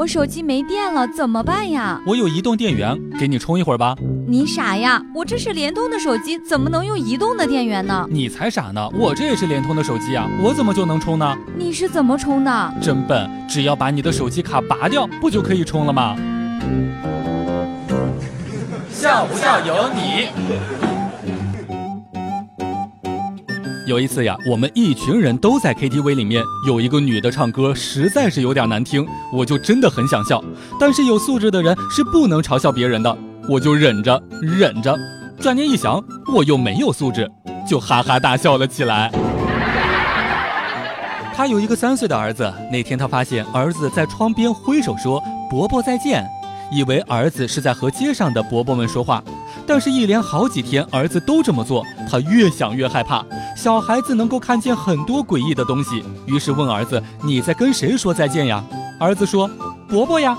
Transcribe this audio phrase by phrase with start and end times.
[0.00, 2.00] 我手机没电了，怎么办呀？
[2.06, 3.94] 我有移动电源，给你充一会儿吧。
[4.26, 5.04] 你傻呀？
[5.14, 8.06] 我这是联通的手机，怎么能用移动的电源呢？
[8.08, 8.88] 你才傻呢！
[8.94, 11.36] 我这也是联通的手机啊，我怎么就能充呢？
[11.54, 12.74] 你是怎么充的？
[12.80, 13.30] 真笨！
[13.46, 16.16] 只要把你的手机卡拔掉，不就可以充了吗？
[18.90, 20.99] 笑不笑由你。
[23.90, 30.40] 有一次呀，我们一群人都在 KTV 里面，有一个女的唱歌实在是有点难听，我就真的很想笑。
[30.78, 34.96] 但是有素质的人是不能嘲笑别人的，我就忍着忍着。
[35.40, 36.00] 转念一想，
[36.32, 37.28] 我又没有素质，
[37.68, 39.10] 就哈哈大笑了起来。
[41.34, 45.20] 他有一个三岁的儿子，那天他发现儿子在窗边挥手说
[45.50, 46.24] “伯伯再见”，
[46.70, 49.22] 以为儿子是在和街上的伯伯们说话。
[49.66, 53.24] 但是，一连好几天，儿子都这么做，他越想越害怕。
[53.56, 58.64] 小孩子能够看见很多诡异的东西，于是问儿子：“你在跟谁说再见呀？”
[58.98, 59.48] 儿子说
[59.88, 60.36] ：“伯伯呀。”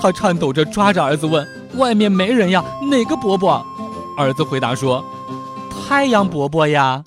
[0.00, 2.64] 他颤抖着抓着儿子问：“外面没人呀？
[2.90, 3.64] 哪个伯伯？”
[4.18, 5.04] 儿子回答说
[5.88, 7.02] ：“太阳伯伯呀。”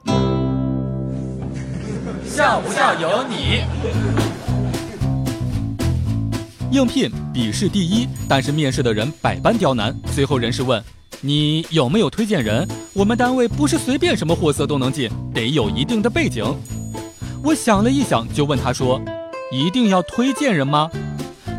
[2.25, 3.63] 笑不笑由你。
[6.71, 10.81] 应聘笔试第一，但是面试的人百般刁难，最后人事问。
[11.21, 12.67] 你有没有推荐人？
[12.93, 16.45] 我们单位不是随便什么货色都能进，得有一定的背景。
[17.43, 19.01] 我想了一想，就问他说
[19.51, 20.89] ：“一定要推荐人吗？”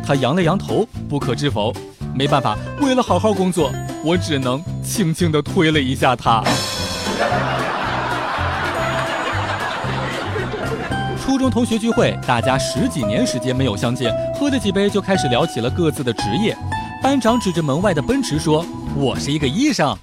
[0.05, 1.73] 他扬了扬头，不可置否。
[2.15, 3.71] 没办法，为了好好工作，
[4.03, 6.43] 我只能轻轻地推了一下他。
[11.21, 16.57] 初中同学聚会，大家十几年时间没有相见，喝了几杯就开始聊起了各自的职业。
[17.01, 18.65] 班长指着门外的奔驰说。
[18.97, 19.95] 我是一个医生，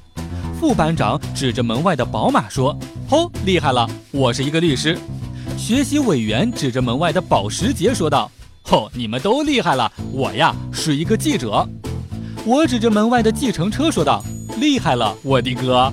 [0.59, 2.75] 副班长指着门外的宝马说
[3.11, 4.97] ：“哦，厉害了，我是一个律师。”
[5.59, 8.31] 学习委员指着门外的保时捷说道
[8.71, 11.69] ：“哦，你们都厉害了，我呀是一个记者。”
[12.47, 14.25] 我指着门外的计程车说道
[14.59, 15.93] ：“厉害了，我的哥。”